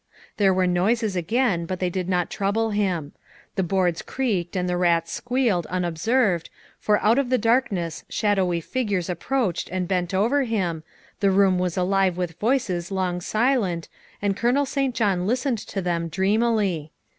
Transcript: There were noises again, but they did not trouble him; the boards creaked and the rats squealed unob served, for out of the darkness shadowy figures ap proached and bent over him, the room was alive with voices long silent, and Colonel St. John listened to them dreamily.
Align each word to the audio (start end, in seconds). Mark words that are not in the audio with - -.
There 0.37 0.51
were 0.51 0.65
noises 0.65 1.15
again, 1.15 1.67
but 1.67 1.79
they 1.79 1.91
did 1.91 2.09
not 2.09 2.31
trouble 2.31 2.71
him; 2.71 3.11
the 3.53 3.61
boards 3.61 4.01
creaked 4.01 4.55
and 4.55 4.67
the 4.67 4.75
rats 4.75 5.11
squealed 5.11 5.67
unob 5.69 5.95
served, 5.99 6.49
for 6.79 6.99
out 7.03 7.19
of 7.19 7.29
the 7.29 7.37
darkness 7.37 8.03
shadowy 8.09 8.61
figures 8.61 9.11
ap 9.11 9.19
proached 9.19 9.69
and 9.71 9.87
bent 9.87 10.11
over 10.11 10.41
him, 10.45 10.81
the 11.19 11.29
room 11.29 11.59
was 11.59 11.77
alive 11.77 12.17
with 12.17 12.39
voices 12.39 12.89
long 12.89 13.21
silent, 13.21 13.89
and 14.23 14.35
Colonel 14.35 14.65
St. 14.65 14.95
John 14.95 15.27
listened 15.27 15.59
to 15.59 15.83
them 15.83 16.07
dreamily. 16.07 16.91